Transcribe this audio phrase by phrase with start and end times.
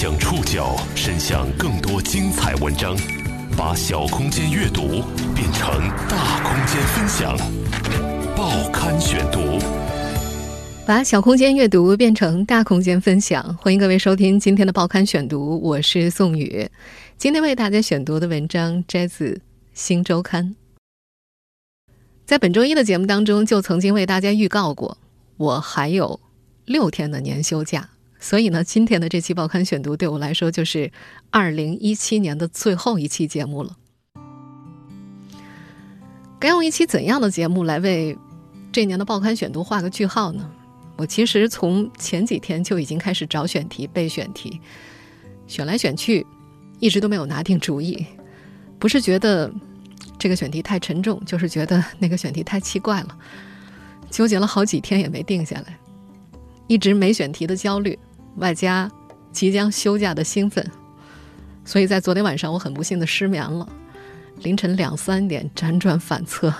[0.00, 2.96] 将触角伸向更多精彩文章，
[3.56, 5.02] 把小空间阅读
[5.34, 5.68] 变成
[6.08, 7.36] 大空间分享。
[8.36, 9.58] 报刊选读，
[10.86, 13.42] 把小空间阅读变成大空间分享。
[13.56, 16.70] 欢迎各位收听今天的报刊选读，我是宋宇。
[17.16, 19.32] 今天为大家选读的文章摘自
[19.74, 20.54] 《新周刊》。
[22.24, 24.96] 在本周一的节目当中，就曾经为大家预告过，
[25.38, 26.20] 我还有
[26.66, 27.88] 六天的年休假。
[28.20, 30.90] 所以呢，今天的这期报刊选读对我来说就是
[31.30, 33.76] 二零一七年的最后一期节目了。
[36.40, 38.16] 该用一期怎样的节目来为
[38.70, 40.50] 这年的报刊选读画个句号呢？
[40.96, 44.60] 我其实从前几天就已经开始找选题、备选题，
[45.46, 46.26] 选来选去，
[46.80, 48.04] 一直都没有拿定主意。
[48.80, 49.52] 不是觉得
[50.18, 53.18] 这个选题太沉重，就是觉得那个选题太奇怪了，
[54.10, 55.78] 纠结了好几天也没定下来，
[56.66, 57.96] 一直没选题的焦虑。
[58.38, 58.90] 外加
[59.32, 60.68] 即将休假的兴奋，
[61.64, 63.68] 所以在昨天晚上我很不幸的失眠了。
[64.42, 66.52] 凌晨两三点辗转反侧，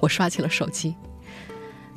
[0.00, 0.94] 我刷起了手机。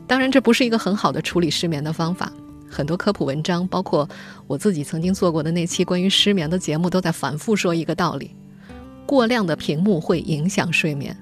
[0.06, 2.32] 当然，这不是一个很好的处理失眠的方法。
[2.70, 4.08] 很多科普文章，包括
[4.46, 8.36] 我自己曾经做过的那期关于失眠的节目，都在反复说一个道理：
[9.06, 11.16] 过量的屏幕会影响睡眠，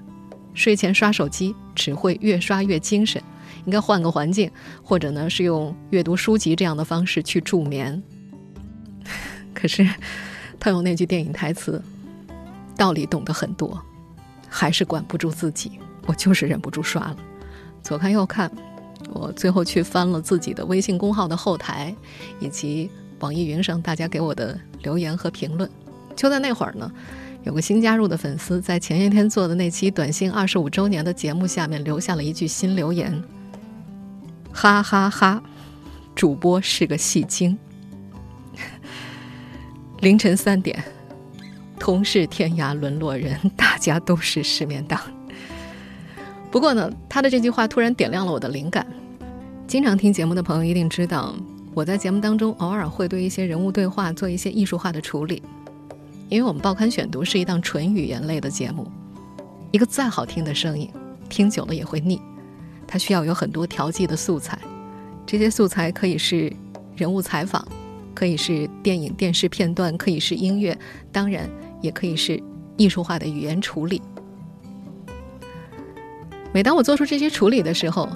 [0.54, 3.22] 睡前刷手机只会越刷越精神。
[3.66, 4.50] 应该换个环境，
[4.82, 8.02] 或者呢是用阅读书籍这样的方式去助眠。
[9.52, 9.86] 可是，
[10.58, 11.82] 他用那句电影台词，
[12.76, 13.80] 道理懂得很多，
[14.48, 15.72] 还是管不住自己。
[16.06, 17.16] 我就是忍不住刷了，
[17.82, 18.50] 左看右看，
[19.12, 21.92] 我最后去翻了自己的微信公号的后台，
[22.38, 25.68] 以及网易云上大家给我的留言和评论。
[26.14, 26.88] 就在那会儿呢，
[27.42, 33.20] 有个新加入的粉丝在前一天做的那期短信二十五周年的节目下面留下了一句新留言。
[34.56, 35.42] 哈哈哈，
[36.14, 37.58] 主播是个戏精。
[40.00, 40.82] 凌晨三点，
[41.78, 44.98] 同是天涯沦落人，大家都是失眠党。
[46.50, 48.86] 不过呢，他的这句话突然点亮了我的灵感。
[49.66, 51.34] 经常听节目的朋友一定知道，
[51.74, 55.42] 我在节目当中偶尔会对一些人物对话做一些艺术化的处理，
[56.30, 58.90] 因为我们报刊选读是一档纯语言类的节目，
[59.70, 60.90] 一个再好听的声音，
[61.28, 62.18] 听久了也会腻。
[62.86, 64.58] 它需要有很多调剂的素材，
[65.26, 66.52] 这些素材可以是
[66.94, 67.66] 人物采访，
[68.14, 70.76] 可以是电影、电视片段，可以是音乐，
[71.10, 71.50] 当然
[71.82, 72.42] 也可以是
[72.76, 74.00] 艺术化的语言处理。
[76.52, 78.08] 每当我做出这些处理的时候，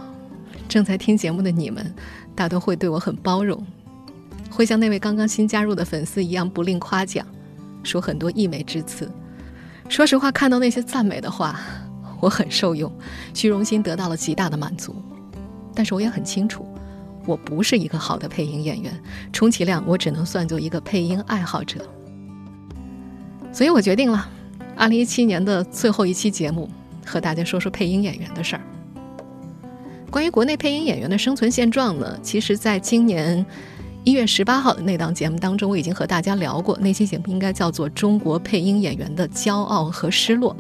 [0.69, 1.93] 正在听节目的你们
[2.35, 3.63] 大都会对我很包容，
[4.51, 7.27] 会像那位刚刚新加入的粉丝一样不吝夸奖，
[7.83, 9.11] 说很多溢美之词。
[9.89, 11.61] 说实话，看到那些赞美的话。
[12.21, 12.93] 我很受用，
[13.35, 14.95] 虚荣心得到了极大的满足，
[15.75, 16.67] 但是我也很清楚，
[17.27, 18.93] 我不是一个好的配音演员，
[19.33, 21.81] 充其量我只能算作一个配音爱好者。
[23.53, 24.29] 所以我决定了，
[24.77, 26.69] 二零一七年的最后一期节目，
[27.05, 28.63] 和大家说说配音演员的事儿。
[30.11, 33.45] 关于国内配音演员的生存现状呢，其实在今年
[34.03, 36.77] 一月十八号的那档节目当中，我已经和大家聊过。
[36.79, 40.55] 那期节目应该叫做《中国配音演员的骄傲和失落》。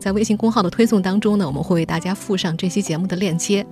[0.00, 3.64] 在微信公号的推送当中呢，我们会为大家附上这期节目的链接。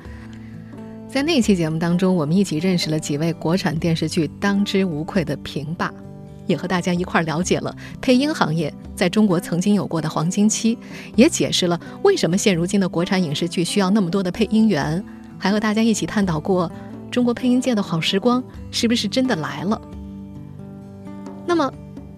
[1.09, 5.91] 在那期节目当中，我们一起认识了几位国产电视剧当之无愧的评霸，
[6.47, 10.77] 也和大家一块儿了解了配音行业在中国曾经有过的黄金期，
[11.17, 15.03] 也解释了为什么现如今的国产影视剧需要那么多的配音员，
[15.39, 16.71] 还和大家一起探讨过
[17.11, 19.81] 中国配音界的好时光是不是真的来了。
[21.47, 21.73] 那么，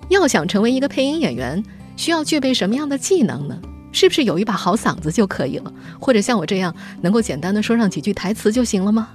[0.08, 1.62] 要想成为一个配音演员，
[1.96, 3.56] 需要具备什么样的技能呢？
[3.92, 5.72] 是不是有一把好嗓子就可以了？
[6.00, 9.10] 或者像我这样能够简单的说上几句台词就行了吗？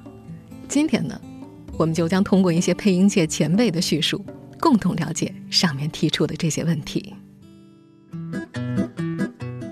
[0.67, 1.19] 今天呢，
[1.77, 4.25] 我们就将通过一些配音界前辈的叙述，
[4.59, 7.13] 共同了解上面提出的这些问题。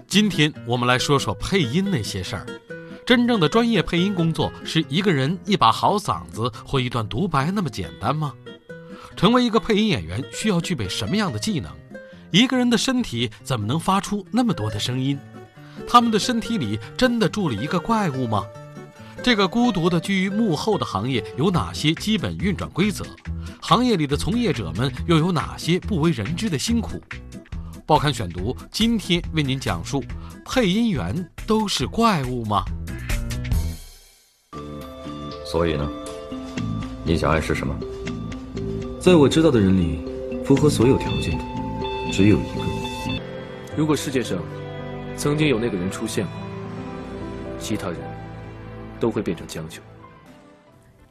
[0.07, 2.45] 今天我们来说说配音那些事儿。
[3.05, 8.31] 真正的专业配音工作是一个人一把好嗓子或一段独白那么简单吗？
[9.17, 11.69] 成为一个配音演员需要具备什么样的技能？
[12.33, 15.19] 一个人的身体怎么能发出那么多的声音？
[15.87, 18.43] 他们的身体里真的住了一个怪物吗？
[19.21, 23.05] 这个孤独的居于幕后的行业有哪些基本运转规则？
[23.61, 26.99] 行业里的从业者们又有哪些不为人知的辛苦？
[27.85, 30.03] 报刊选读今天为您讲述：
[30.43, 32.65] 配音员都是怪物吗？
[35.45, 35.87] 所以呢？
[37.03, 37.75] 你想爱是什么？
[38.99, 39.99] 在我知道的人里，
[40.43, 41.52] 符合所有条件的。
[42.13, 42.61] 只有一个。
[43.75, 44.37] 如果世界上
[45.17, 46.33] 曾经有那个人出现过，
[47.59, 47.97] 其他人
[48.99, 49.81] 都会变成将就。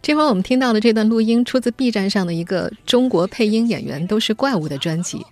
[0.00, 5.26] 这会儿我们听到的这段录音出自 B 站上的一个中国配音演员都是怪物的专辑。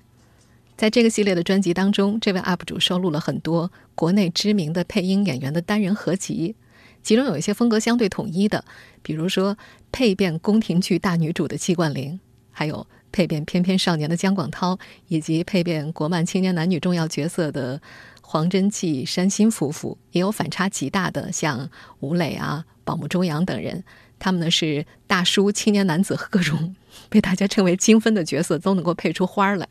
[0.77, 6.57] 在这个系列的专辑当中，这位 UP 主收录了很多国内知名的配音演员的单人合集，
[7.05, 8.65] 其中有一些风格相对统一的，
[9.03, 9.57] 比如说
[9.93, 12.19] 配变宫廷剧大女主的季冠霖，
[12.51, 14.79] 还有配变翩翩少年的姜广涛，
[15.09, 17.81] 以及配变国漫青年男女重要角色的
[18.21, 21.69] 黄真纪、山新夫妇，也有反差极大的，像
[22.01, 23.83] 吴磊啊、宝木周洋等人，
[24.19, 26.75] 他们呢是大叔、青年男子和各种
[27.09, 29.69] 被大家称为精分的角色都能够配出花儿来。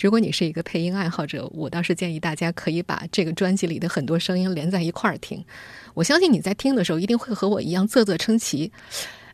[0.00, 5.44] 如果你是一个配音爱好者，我倒是建议大家可以把这个专辑里的很多声音连在一块儿听。
[5.94, 8.70] 我相信你在听的时候一定会和我一样啧啧称奇。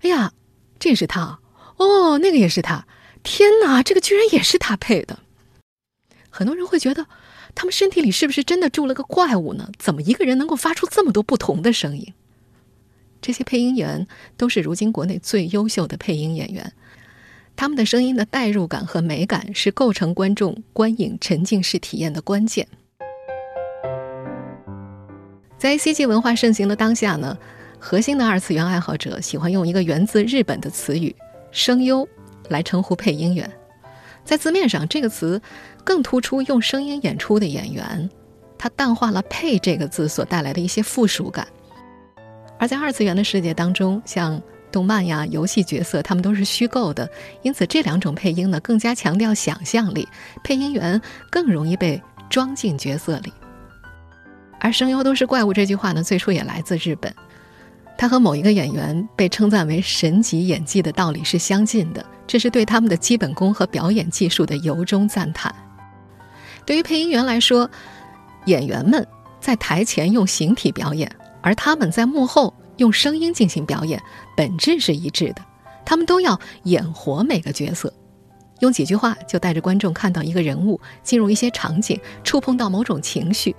[0.00, 0.32] 哎呀，
[0.78, 1.38] 这是他
[1.76, 2.86] 哦，那个也是他。
[3.24, 5.18] 天哪，这个居然也是他配的。
[6.30, 7.06] 很多人会觉得，
[7.54, 9.70] 他们身体里是不是真的住了个怪物呢？
[9.78, 12.12] 怎么一个人能够发出这么多不同的声音？
[13.20, 14.06] 这些配音员
[14.36, 16.72] 都是如今国内最优秀的配音演员。
[17.56, 22.68] 他们的声音的代入感和美感是构成观众观影沉浸式体验的关键。
[25.56, 27.38] 在 CG 文化盛行的当下呢，
[27.78, 31.14] 核心的二次元爱好者喜欢用一个源自日本的词语
[31.50, 32.06] “声优”
[32.48, 33.50] 来称呼配音员。
[34.24, 35.40] 在字面上，这个词
[35.84, 38.08] 更突出用声音演出的演员，
[38.56, 41.46] 它淡化了“配”这个字所带来的一些附属感。
[42.58, 44.40] 而在二次元的世界当中，像
[44.72, 47.06] 动漫呀、游戏角色，他们都是虚构的，
[47.42, 50.08] 因此这两种配音呢更加强调想象力，
[50.42, 51.00] 配音员
[51.30, 53.32] 更容易被装进角色里。
[54.58, 57.14] 而“声优都是怪物”这句话呢，最初也来自日本，
[57.96, 65.54] 他和某一个演员被称赞为神级演技的道理是相近的，这是对他们的基本功和表演技术的由衷赞叹。
[66.66, 67.70] 对于配音员来说，
[68.46, 69.06] 演员们
[69.40, 71.10] 在台前用形体表演，
[71.40, 72.52] 而他们在幕后。
[72.78, 74.02] 用声音进行表演，
[74.36, 75.36] 本质是一致的。
[75.86, 77.94] 他们都要演活每个角色，
[78.58, 83.54] 用几句话就带着观众看到一个人物，进入一些场景，触碰到某种情绪，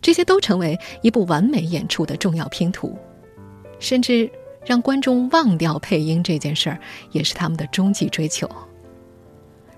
[0.00, 2.96] 这些都成为一部完美演出的重要拼图。
[3.84, 4.30] 甚至
[4.64, 6.80] 让观众忘掉配音这件事儿，
[7.12, 8.48] 也是他们的终极追求。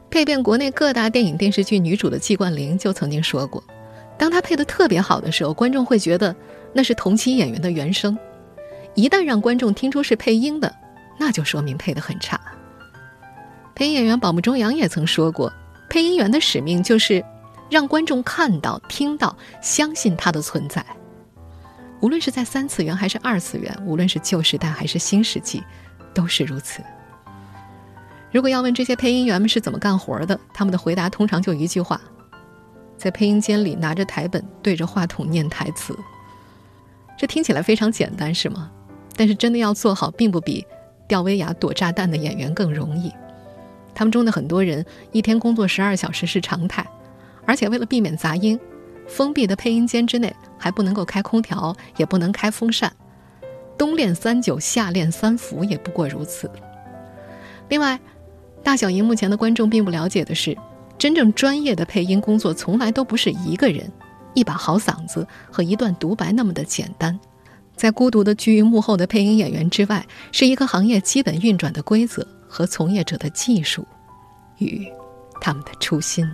[0.09, 3.63] 配遍国内各大电影电视剧女主的季冠霖就曾经说过
[4.17, 6.35] ：“当她配得特别好的时候，观众会觉得
[6.73, 8.17] 那是同期演员的原声。”
[8.95, 10.73] 一旦让观众听出是配音的，
[11.19, 12.41] 那就说明配得很差。
[13.75, 15.53] 配音演员宝木中阳也曾说过，
[15.91, 17.23] 配音员的使命就是
[17.69, 20.87] 让观众看到、听到、相信他的存在。
[22.01, 25.63] 无论是在三次元还是二次元，无论是旧时代还是新世纪，
[26.15, 26.83] 都是如此。
[28.31, 32.01] 如果要问这些配音员们是怎么干活的，他们的回答通常就一句话：
[32.99, 35.99] 在配音间里拿着台本，对着话筒念台词。
[37.17, 38.71] 这听起来非常简单，是吗？
[39.17, 40.67] 但是真的要做好，并不比
[41.09, 43.11] 吊威亚躲炸弹的演员更容易。
[43.95, 46.87] 他们中的很多人一天工作十二小时是常态，
[47.47, 48.61] 而且为了避免杂音，
[49.07, 52.93] 封闭的配音间之内还不能够开空调，也不能开风扇。
[53.79, 56.51] 冬练三九，夏练三伏，也不过如此。
[57.69, 57.99] 另外，
[58.63, 60.57] 大小荧幕前的观众并不了解的是，
[60.99, 63.91] 真正专业的配音工作从来都不是一个人、
[64.35, 67.19] 一把好嗓子和一段独白那么的简单。
[67.75, 73.87] 在孤独的居于幕后的配音演员之外，是一个行业基本运转的规则和从业者的技术，
[74.57, 74.89] 与
[75.41, 76.27] 他们的初心。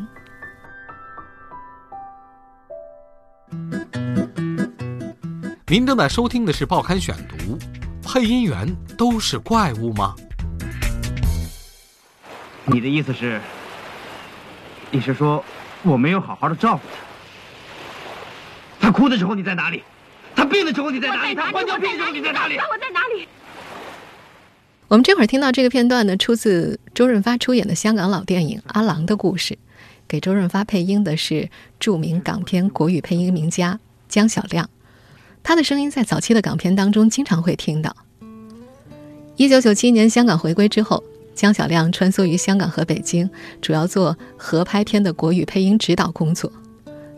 [5.69, 7.57] 您正在收听的是《报刊选读》，
[8.03, 8.69] 配音员
[8.99, 10.15] 都是怪物吗？
[12.67, 13.41] 你的意思是？
[14.91, 15.43] 你是说
[15.83, 16.83] 我没有好好的照顾
[18.79, 18.89] 他？
[18.89, 19.83] 他哭的时候你在哪里？
[20.37, 21.35] 他病的时候你在哪里？
[21.35, 22.57] 他换尿病的时候你在哪里？
[22.57, 23.27] 我在哪里？
[24.89, 29.55] 我们这会儿听到这个片段呢，出自周润发出演的香港老电影《阿郎的故事》，
[30.13, 31.49] 给周润发配音的是
[31.81, 34.69] 著名港片国语配音名家江小亮，
[35.43, 37.97] 他的声音在早期的港片当中经常会听到。
[39.37, 41.03] 一九九七年香港回归之后，
[41.35, 43.31] 江小亮穿梭于香港和北京，
[43.63, 46.53] 主要做合拍片的国语配音指导工作。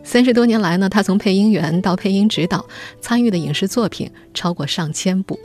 [0.01, 2.65] 三十多年来呢，他从配音员到配音指导，
[3.01, 5.37] 参与的影视作品超过上千部。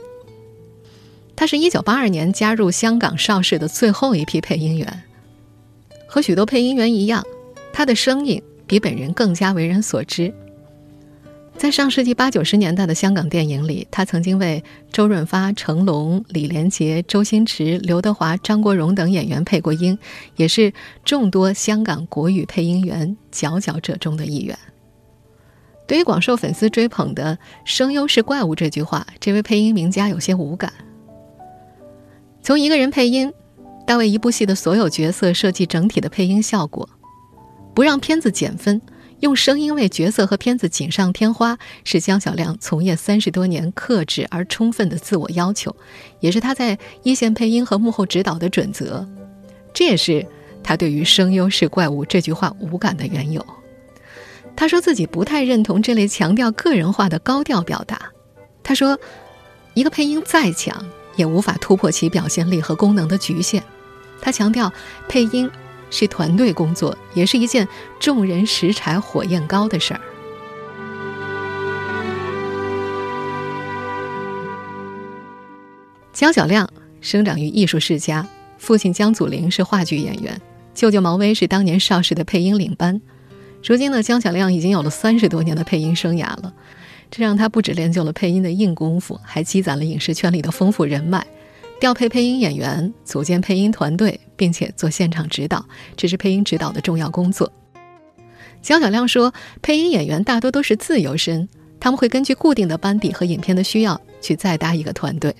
[1.35, 5.03] 他是一九八二年加入香港邵氏的最后一批配音员。
[6.07, 7.25] 和许多配音员一样，
[7.73, 10.33] 他的声音比本人更加为人所知。
[11.57, 19.97] 在上世纪八九十年代的香港电影里，他曾经为周润发、成龙、李连杰、周星驰、刘德华、张国荣等演员配过音，
[20.37, 20.73] 也是
[21.03, 24.57] 众多香港国语配音员佼佼者中的一员。
[25.85, 30.71] 对于广受粉丝追捧的“声优是怪物”这句话，这位配音名家有些无感。
[32.41, 33.31] 从一个人配音，
[33.85, 36.89] 到为一部戏的所有角色设计整体的配音效果，
[37.73, 38.81] 不让片子减分，
[39.21, 45.75] 用声音为角色和片子锦上添花，是江小亮从业三十多年克制而充分的自我要求，
[46.19, 49.07] 也是他在一线配音和幕后指导的准则。
[49.73, 50.25] 这也是
[50.63, 53.45] 他对于“声优是怪物”这句话无感的缘由。
[54.55, 58.11] 他说自己不太认同这类强调个人化的高调表达。
[58.61, 58.99] 他说，
[59.73, 60.85] 一个配音再强，
[61.15, 63.63] 也无法突破其表现力和功能的局限。
[64.21, 64.71] 他强调，
[65.07, 65.49] 配音
[65.91, 67.67] 是团队工作，也是一件
[67.99, 70.01] 众人拾柴火焰高的事儿。
[76.11, 76.69] 姜晓亮
[77.01, 80.39] 生长于艺术世家，父亲江祖玲是话剧演员，
[80.73, 83.01] 舅舅毛威是当年邵氏的配音领班。
[83.63, 86.53] 如今呢，江小亮已经有了三十多年的配音生涯了，
[87.09, 91.25] 这让他不止练就了配音的硬功夫，还积攒了影视圈里的丰富人脉。
[91.81, 95.65] 调配配音演员，组建配音团队，并且做现场指导，
[95.97, 97.51] 这是配音指导的重要工作。
[98.61, 99.33] 姜晓亮说，
[99.63, 105.35] 配音演员大多都是自由身，他们会根据固定的班底和影片的需要去再搭一个团队。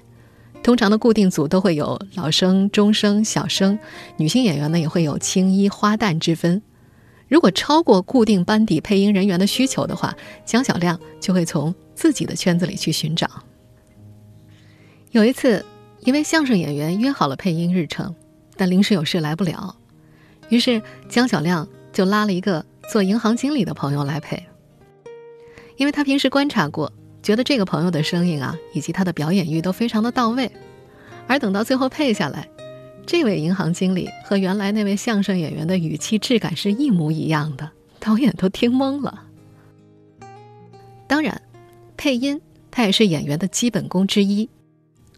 [0.63, 3.77] 通常的固定组都会有老生、中生、小生，
[4.17, 6.60] 女性演员呢也会有青衣、花旦之分。
[7.27, 13.29] 如果超过固定班底配音人员的需求的话，姜晓亮就会从自己的圈子里去寻找。
[15.12, 15.63] 有一次，
[16.03, 18.15] 一位相声演员约好了配音日程，
[18.55, 19.75] 但临时有事来不了，
[20.50, 24.43] 于是江小亮就拉了一个做银行经理的朋友来配。
[25.77, 26.91] 因为他平时观察过，
[27.22, 30.51] 觉得这个朋友的声音啊，以及他的表演欲都非常的到位，
[31.27, 32.48] 而等到最后配下来。
[33.05, 39.24] 这位银行经理和原来那位相声演员的语气质感是一模一样的，导演都听懵了。
[41.08, 41.41] 当然，
[41.96, 42.41] 配音
[42.72, 44.50] 它也是演员的基本功之一，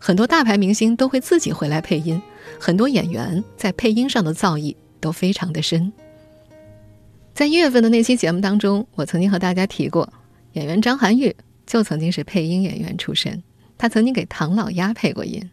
[0.05, 2.22] 很多大牌明星都会自己回来配音，
[2.60, 5.93] 很多演员在配音上的造诣都非常的深。
[7.33, 10.12] 在一月份的那期节目当中，我曾经和大家提过，
[10.51, 11.33] 演员张含韵
[11.65, 13.41] 就曾经是配音演员出身，
[13.77, 15.50] 她曾经给唐老鸭配过音。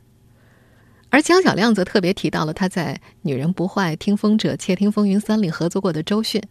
[1.11, 6.43] 而姜晓亮则特别提到了他在《女人不坏》《听风者》《窃听风云三》里合作过的周迅，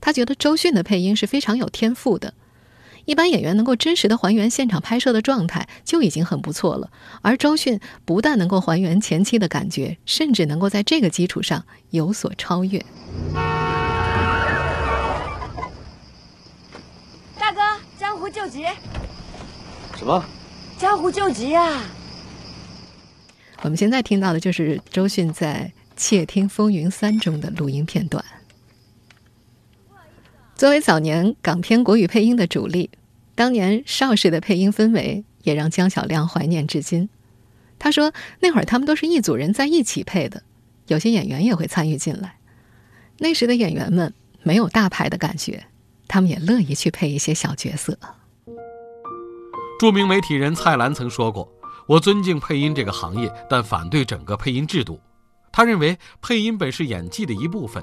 [0.00, 2.34] 他觉得周迅的配音是非常有天赋的。
[3.04, 6.90] 一般演员能够真实的还原现场拍摄的状态就已经很不错了，
[7.22, 12.84] 而周迅不但能够还原前期的感觉，甚至能够在这个基础上有所超越。
[17.38, 17.60] 大哥，
[17.98, 18.64] 江湖救急！
[19.96, 20.24] 什么？
[20.78, 21.82] 江湖救急啊！
[23.62, 28.22] 我们现在听到的就是周迅在《窃听风云三》中的录音片段。
[30.64, 32.88] 作为早年港片国语配音的主力，
[33.34, 37.10] 当年邵氏的配音氛围也让江小亮怀念至今。
[37.78, 40.42] 他说：“那会儿他们都是一组人在一起配的，
[40.86, 42.38] 有些演员也会参与进来。
[43.18, 45.66] 那时的演员们没有大牌的感觉，
[46.08, 47.98] 他们也乐意去配一些小角色。”
[49.78, 51.46] 著名媒体人蔡澜曾说过。
[51.86, 54.98] 我尊敬配音这个行业，但反对整个配音制度。
[55.56, 57.80] 他认为配音本是演技的一部分，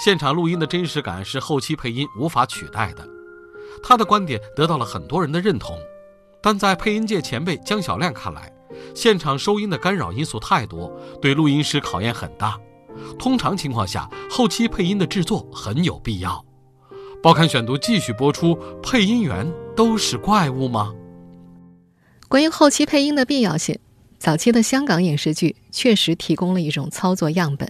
[0.00, 3.08] 现场录音的真实感是后期配音无法取代的。
[3.80, 5.78] 他的观点得到了很多人的认同，
[6.42, 8.52] 但在配音界前辈江小亮看来，
[8.92, 12.58] 现场收音的干扰因素太多，对录音师考验很大。
[13.20, 16.44] 通常情况下，后期配音的制作很有必要。
[17.22, 20.92] 报刊选读继续播出：配音员都是怪物吗？
[22.28, 23.78] 关于后期配音的必要性，
[24.22, 27.68] 早期的香港影视剧确实提供了一种操作样本。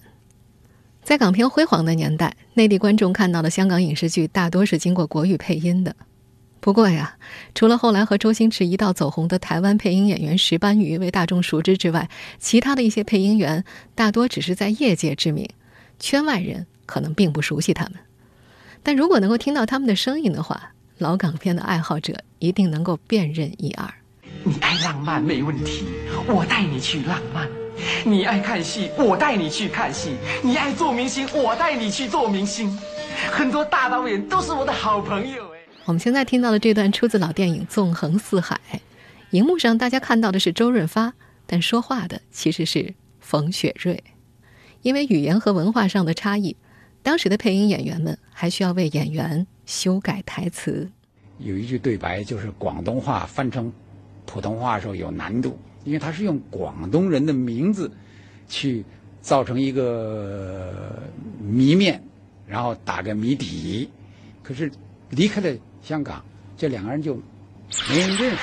[1.02, 5.96] 在港片辉煌的年代，内地观众看到的香港影视剧大多是经过国语配音的。
[6.60, 7.16] 不过呀，
[7.54, 15.48] 除了后来和周星驰一道走红的台湾配音演员石斑鱼为大众熟知之外，其他的一些配音员大多只是在业界知名，
[15.98, 17.94] 圈外人可能并不熟悉他们。
[18.82, 23.90] 但如果能够听到他们的声音的话，老港片的爱好者一定能够辨认一二。
[24.44, 25.84] 你爱浪漫没问题，
[26.26, 27.46] 我带你去浪漫；
[28.04, 30.10] 你爱看戏，我带你去看戏；
[30.42, 32.76] 你爱做明星，我带你去做明星。
[33.30, 35.58] 很多大导演都是我的好朋友哎。
[35.84, 38.60] 我们现在听到的这段出自老电影《纵横四海》，
[39.30, 41.12] 荧幕上大家看到的是周润发，
[41.46, 44.02] 但说话的其实是冯雪瑞。
[44.82, 46.56] 因为语言和文化上的差异，
[47.00, 50.90] 当时的配音演员们还需要为演员修改台词。
[51.38, 53.72] 有一句对白就是广东话翻成。
[54.26, 57.90] 普通话的时候有难度，因为他是用广东人的名字
[58.48, 58.84] 去
[59.20, 61.02] 造成一个
[61.40, 62.02] 谜面，
[62.46, 63.90] 然后打个谜底。
[64.42, 64.70] 可是
[65.10, 66.24] 离开了香港，
[66.56, 67.14] 这两个人就
[67.88, 68.38] 没人认识。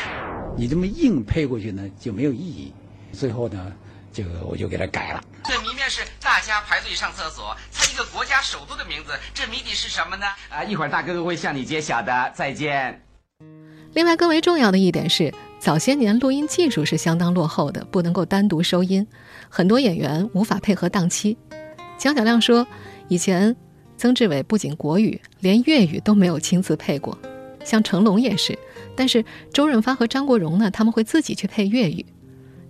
[0.58, 2.74] 你这么硬配过去呢，就没有意义。
[3.12, 3.72] 最后呢，
[4.12, 5.24] 这个我就给他改了。
[5.44, 10.26] 这谜面是大家排队上厕所，猜一个国家首都的名字，这谜底是什么呢？
[10.50, 12.32] 啊，一会儿大哥哥会向你揭晓的。
[12.36, 13.02] 再见。
[13.94, 19.06] 另外，更为重要的一点是，早些年录音技术是相当落后的，不能够单独收音，
[19.50, 21.38] 很多演员无法配合档期。
[21.98, 22.66] 江小亮说，
[23.10, 23.54] 以前
[23.98, 27.18] 曾志伟不仅国语，连粤语都没有亲自配过，
[27.66, 28.58] 像成龙也是。
[28.96, 29.24] 但是
[29.54, 32.06] 周润发和张国荣呢，他们会自己去配粤语。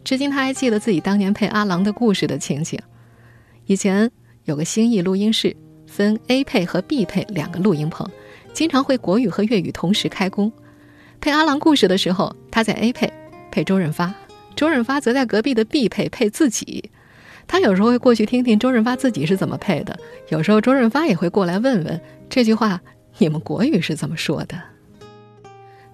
[0.03, 2.79] 至今他还记得自己当年配《阿郎的故事》的情景。
[3.67, 4.09] 以前
[4.45, 5.55] 有个新艺录音室，
[5.85, 8.09] 分 A 配和 B 配两个录音棚，
[8.51, 10.51] 经常会国语和粤语同时开工。
[11.21, 13.09] 配《阿郎故事》的时候，他在 A 配
[13.51, 14.13] 配周润发，
[14.53, 16.91] 周润发则在隔壁的 B 配配自己。
[17.47, 19.97] 他有时候会过去听听周润发自己是怎么配的，
[20.27, 22.81] 有时候周润发也会过来问问这句话
[23.17, 24.61] 你们国语是怎么说的。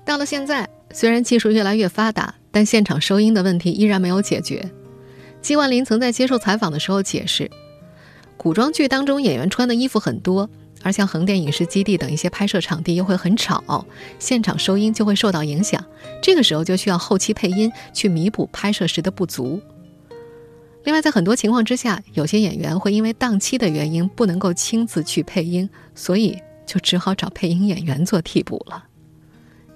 [0.04, 4.68] 到了现在，虽然技术越来越发达，但现场收音的问题依然没有解决。
[5.44, 7.52] 季万林曾在接受采访的时候解释，
[8.38, 10.50] 古装剧当中演员穿的衣服很多。
[10.86, 13.84] 而像横店影视基地等一些拍摄场地又会很吵，
[14.20, 15.84] 现场收音就会受到影响。
[16.22, 19.60] 这个时候就需要后期配音去弥补拍摄时的不足。
[20.84, 26.38] 另外，在很多情况之下，有些演员会因为档期的原因不能够亲自去配音，所以
[26.68, 28.86] 就只好找配音演员做替补了。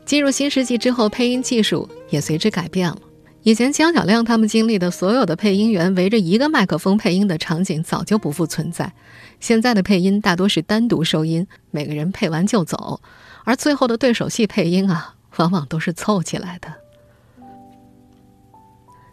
[0.06, 3.00] 进入新世纪之后，配音技术也随之改变了。
[3.42, 8.94] 以前江小亮他们经历的所有的配音员围着一个麦克风配音的场景早就不复存在。
[9.40, 13.02] 现在的配音大多是单独收音，每个人配完就走，
[13.46, 16.74] 而最后的对手戏配音啊，往往都是凑起来的。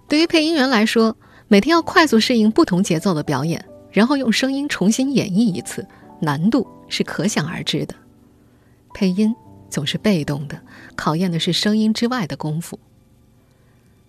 [0.09, 1.17] 对于配音员来说，
[1.49, 5.87] 每天要快速适应不同节奏的表演，然后用声音重新演绎一次，
[6.21, 7.95] 难度是可想而知的。
[8.95, 9.35] 配音
[9.71, 10.61] 总是被动的，
[10.97, 12.79] 考验的是声音之外的功夫。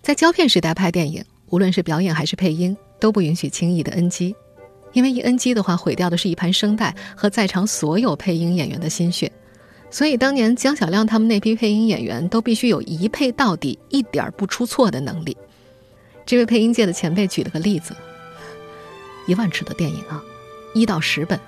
[0.02, 4.36] 在胶片时代拍电影，无论是表演还是配音，都不允许轻易的 NG。
[4.98, 9.32] 因为一 NG 的话，毁掉的是一盘声带和在场所有配音演员的心血，
[9.92, 15.38] 所以当年江小亮他们那批配音演员都必须有一配到底、一点不出错的能力。
[16.26, 17.96] 这位配音界的前辈举了个例子：
[19.28, 20.20] 一万尺的电影啊，
[20.74, 21.40] 一到十本，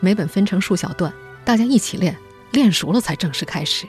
[0.00, 1.12] 每本分成数小段，
[1.44, 2.16] 大家一起练，
[2.50, 3.86] 练熟了才正式开始。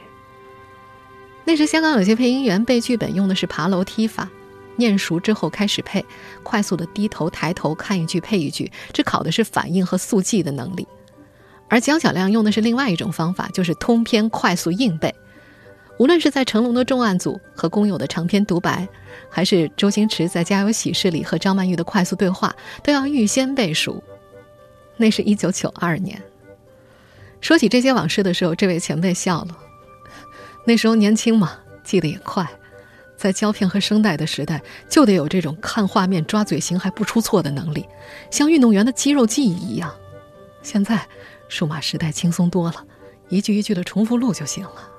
[1.44, 4.30] 那时香港有些配音员背剧本用的是爬楼梯法。
[4.78, 6.06] 念熟之后开始配，
[6.44, 10.88] 快速的低头抬头看一句配一句，这考的是反应和速记的能力。
[11.68, 15.13] 而江小亮用的是另外一种方法，就是通篇快速硬背。
[16.00, 18.88] 无论是在成龙的重案组和工友的长篇独白，
[19.30, 24.02] 还是周星驰在《家有喜事》里和张曼玉的快速对话，都要预先背熟。
[24.96, 26.22] 那是一九九二年。
[27.42, 29.58] 说起这些往事的时候，这位前辈笑了。
[30.66, 32.48] 那时候年轻嘛，记得也快。
[33.18, 37.86] 在胶片和声带的时代，就得有这种看画面抓嘴型还不出错的能力，
[38.32, 39.94] 像运动员的肌肉记忆一样。
[40.62, 41.08] 现在，
[41.50, 42.86] 数码时代轻松多了，
[43.30, 44.92] 一句一句的重复录就行了。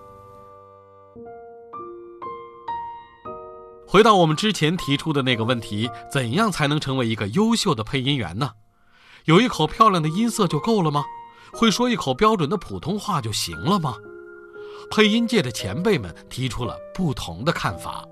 [3.86, 8.50] 回到我们之前提出的那个问题：怎样才能成为一个优秀的配音员呢？
[9.24, 11.04] 有一口漂亮的音色就够了吗？
[11.52, 13.94] 会说一口标准的普通话就行了吗？
[14.90, 18.06] 配音界的前辈们提出了不同的看法。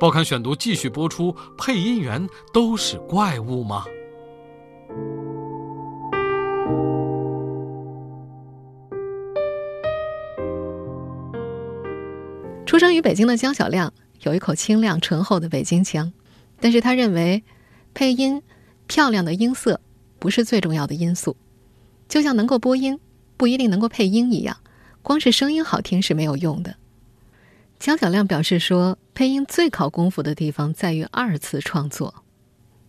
[0.00, 3.84] 报刊选读继续播出：配音员都是怪物吗？
[12.64, 16.12] 出生于北京的江小亮有一口清亮醇厚的北京腔，
[16.60, 17.42] 但是他认为，
[17.94, 18.42] 配音
[18.86, 19.80] 漂亮的音色
[20.18, 21.34] 不是最重要的因素，
[22.08, 23.00] 就像能够播音
[23.36, 24.56] 不一定能够配音一样。
[25.08, 26.76] 光是声音好听是没有用的。
[27.78, 32.14] 江小亮表示说，配音最考功夫的地方在于二次创作。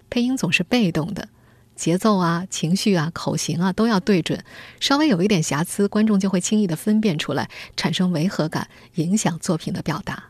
[0.10, 1.30] 配音总是被动的，
[1.78, 4.44] 节奏啊、情绪啊、口型啊都要对准，
[4.82, 10.22] 稍微有一点瑕疵，观众就会轻易的分辨出来，产生违和感，影响作品的表达。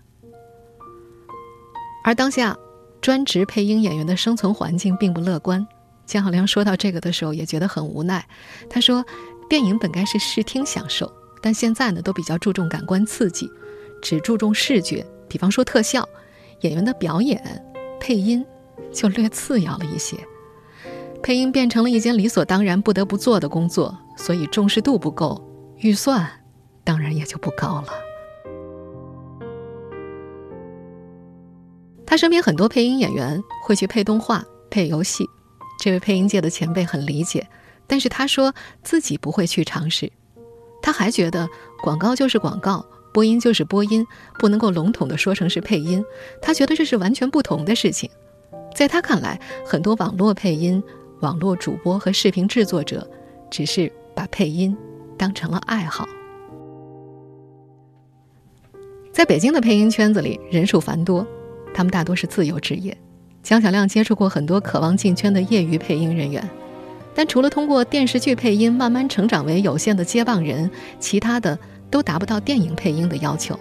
[2.03, 2.55] 而当下，
[3.01, 5.67] 专职配音演员的生存环境并不乐观。
[6.05, 8.23] 江小亮说到这个的时候，也觉得很无奈。
[8.69, 9.03] 他说
[9.49, 13.49] ：“电影本该是视听享受。”但现在呢，都比较注重感官刺激，
[14.01, 16.07] 只注重视觉，比方说特效，
[16.61, 17.41] 演员的表演、
[17.99, 18.45] 配音
[18.91, 20.17] 就略次要了一些。
[21.21, 25.41] 配音变成了一件理所当然不得不做的工作，所以重视度不够，
[25.77, 26.29] 预算
[26.83, 27.87] 当然也就不高了。
[32.05, 35.25] 他身边很多配音演员会去配动画、配游戏，
[35.79, 37.47] 这位配音界的前辈很理解，
[37.85, 40.11] 但是他说自己不会去尝试。
[40.81, 41.47] 他还觉得
[41.81, 44.05] 广告就是广告，播音就是播音，
[44.37, 46.03] 不能够笼统的说成是配音。
[46.41, 48.09] 他觉得这是完全不同的事情。
[48.75, 50.81] 在他看来，很多网络配音、
[51.21, 53.09] 网络主播和视频制作者，
[53.49, 54.75] 只是把配音
[55.17, 56.07] 当成了爱好。
[59.11, 61.25] 在北京的配音圈子里，人数繁多，
[61.73, 62.95] 他们大多是自由职业。
[63.41, 66.47] 江小亮接触过很多渴望进圈的业余配音人员，
[67.13, 70.69] 但除了通过电视剧配音慢慢成长为有限的接棒人，
[70.99, 71.57] 其他的
[71.89, 73.59] 都达不到电影配音的要求。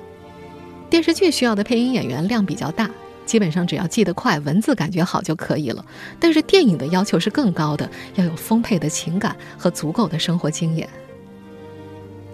[0.90, 2.88] 电视剧需要的配音演员量比较大，
[3.26, 5.84] 基本上只要记得快、文字感觉好就可以了。
[6.20, 10.88] 但是电影的要求是更高的，要有丰沛的情感和足够的生活经验。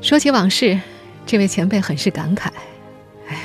[0.00, 0.78] 说起往事，
[1.24, 2.48] 这位前辈很是感慨
[3.28, 3.38] ：“哎，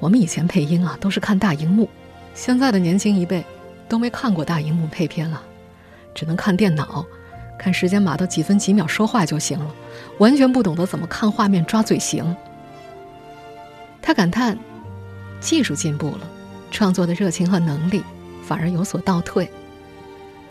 [0.00, 1.88] 我们以前配音啊，都是看大荧幕。”
[2.34, 3.42] 现在的年轻一辈
[3.88, 5.42] 都没看过大荧幕配片了，
[6.16, 7.06] 只能看电脑，
[7.58, 9.72] 看时间码到几分几秒说话就行了，
[10.18, 12.34] 完全不懂得怎么看画面抓嘴型。
[14.00, 14.58] 他感叹，
[15.40, 16.20] 技术进步了，
[16.70, 18.02] 创作的热情和能力
[18.42, 19.48] 反而有所倒退，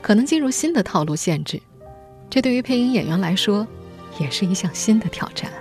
[0.02, 1.60] 可能进入新的套路限制，
[2.30, 3.68] 这对于配音演员来说
[4.20, 5.52] 也是一项新的挑战。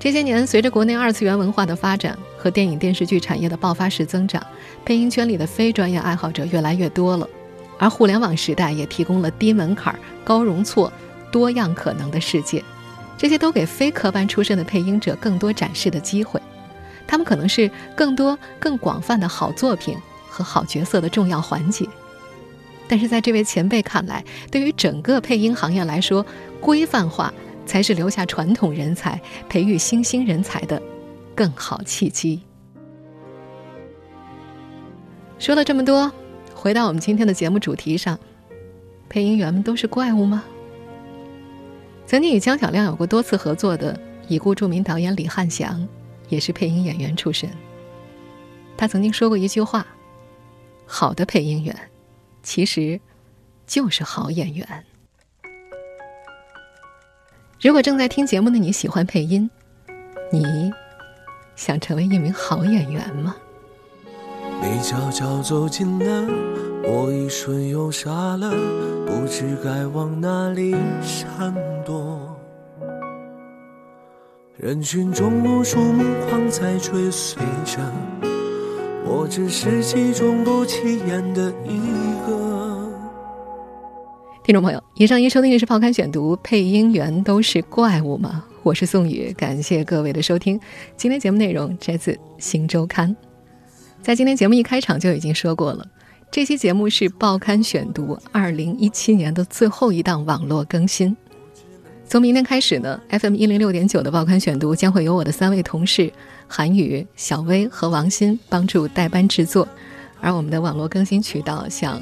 [0.00, 4.40] 这些年，随着国内二次元文化的发展和电影电视剧产业的爆发式增长，
[4.84, 7.28] 配音圈里的非专业爱好者越来越多了。
[7.78, 10.92] 而互联网时代也提供了低门槛、高容错、
[11.30, 12.62] 多样可能的世界，
[13.16, 16.40] 这些都给非科班出身的配音者更多展示的机会。
[17.06, 19.96] 他们可能是更多、更广泛的好作品
[20.28, 21.86] 和好角色的重要环节。
[22.88, 26.24] 但是在这位前辈看来，对于整个配音行业来说，
[26.60, 27.32] 规范化。
[27.68, 30.80] 才是留下传统人才、培育新兴人才的
[31.34, 32.40] 更好契机。
[35.38, 36.10] 说了这么多，
[36.58, 38.18] 回到我们今天的节目主题上，
[39.08, 40.42] 配音员们都是怪物吗？
[42.04, 45.88] 曾经与江小亮有过多次合作的已故著名导演李汉祥，
[46.28, 47.48] 也是配音演员出身。
[48.76, 49.86] 他曾经说过一句话
[50.84, 51.72] ：“好的配音员，
[52.42, 53.00] 其实
[53.64, 54.84] 就是好演员。”
[57.62, 59.48] 如果正在听节目的你喜欢配音，
[60.32, 60.72] 你
[61.54, 63.36] 想成为一名好演员吗？
[64.60, 66.28] 你悄悄走近了，
[66.84, 68.50] 我一瞬又傻了，
[69.06, 72.36] 不知该往哪里闪躲。
[74.56, 77.78] 人群中无数目光在追随着，
[79.04, 81.78] 我只是其中不起眼的一
[82.26, 82.88] 个。
[84.42, 88.44] 听众朋友，以上您收听的是《报刊选读》，配音员都是怪物吗？
[88.64, 90.58] 我是宋宇，感谢各位的收听。
[90.96, 93.08] 今天节目内容摘自《新周刊》。
[94.02, 95.86] 在今天节目一开场就已经说过了，
[96.30, 101.16] 这期节目是《报刊选读》二零一七年的最后一档网络更新。
[102.06, 106.12] 从明天开始呢，FM 一零六点九的《报刊选读》将会由我的三位同事
[106.46, 109.68] 韩宇、小薇和王鑫帮助代班制作，
[110.20, 112.00] 而我们的网络更新渠道像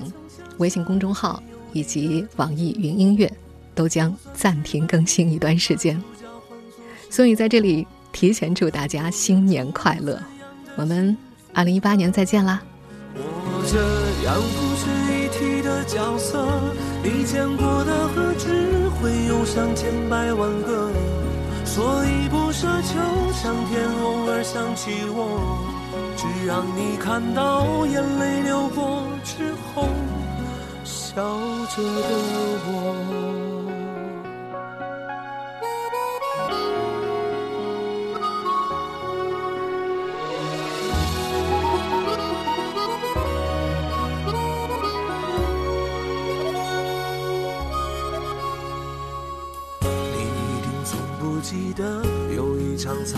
[0.58, 1.42] 微信公众号。
[1.72, 3.30] 以及网易云音乐
[3.74, 6.02] 都将暂停更新一段时间，
[7.10, 10.18] 所以在这里提前祝大家新年快乐！
[10.76, 11.14] 我们
[11.56, 12.60] 二零一八年再见啦！
[13.14, 13.80] 我这
[14.26, 16.46] 样不值一提的角色，
[17.02, 20.90] 你见过的何止会有上千百万个，
[21.64, 23.00] 所以不奢求
[23.32, 25.64] 上天偶尔想起我，
[26.14, 29.88] 只让你看到眼泪流过之后。
[30.84, 31.24] 笑
[31.74, 32.08] 着的
[32.66, 33.45] 我。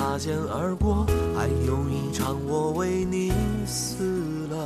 [0.08, 1.04] 擦肩而过，
[1.36, 3.30] 还有一场我为你
[3.66, 4.56] 死了，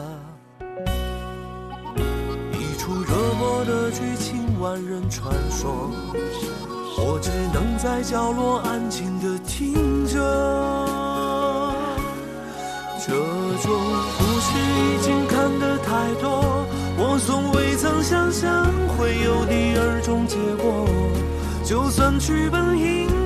[2.53, 3.65] 一出热播。
[3.65, 5.91] 的剧情万人传说，
[6.97, 10.15] 我只能在角落安静的听着。
[13.05, 13.73] 这种
[14.19, 16.65] 故事已经看得太多，
[16.99, 20.87] 我从未曾想象会有第二种结果。
[21.65, 23.09] 就算剧本应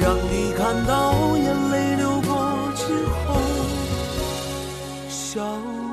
[0.00, 2.82] 让你看到眼泪流过之
[3.26, 3.40] 后，
[5.08, 5.42] 笑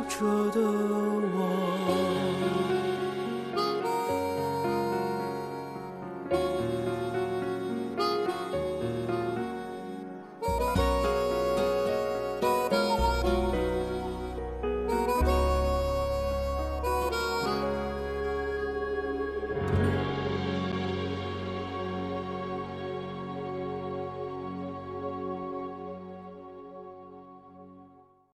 [0.07, 1.04] 着的。